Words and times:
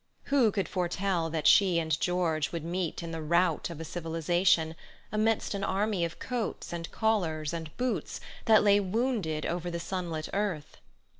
Who 0.33 0.51
could 0.51 0.67
foretell 0.67 1.29
that 1.29 1.45
she 1.45 1.77
and 1.77 2.01
George 2.01 2.51
would 2.51 2.63
meet 2.65 3.03
in 3.03 3.11
the 3.11 3.21
rout 3.21 3.69
of 3.69 3.79
a 3.79 3.85
civilization, 3.85 4.73
amidst 5.11 5.53
an 5.53 5.63
army 5.63 6.03
of 6.03 6.17
coats 6.17 6.73
and 6.73 6.89
collars 6.89 7.53
and 7.53 7.69
boots 7.77 8.19
that 8.45 8.63
lay 8.63 8.79
wounded 8.79 9.45
over 9.45 9.69
the 9.69 9.79
sunlit 9.79 10.27
earth? 10.33 10.77